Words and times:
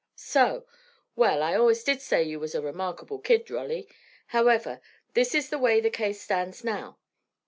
"So. 0.15 0.65
Well, 1.15 1.43
I 1.43 1.53
allus 1.53 1.83
did 1.83 2.01
say 2.01 2.23
you 2.23 2.39
was 2.39 2.55
a 2.55 2.61
remarkable 2.63 3.19
kid, 3.19 3.47
Rolly. 3.51 3.87
However, 4.29 4.81
this 5.13 5.35
is 5.35 5.51
the 5.51 5.59
way 5.59 5.79
the 5.79 5.91
case 5.91 6.19
stands 6.19 6.63
now. 6.63 6.97